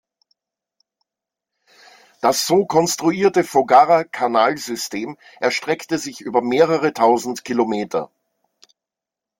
[2.21, 8.09] Das so konstruierte Foggara-Kanalsystem erstreckte sich über mehrere tausend Kilometer.